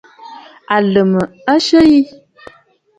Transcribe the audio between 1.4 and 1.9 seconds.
a syə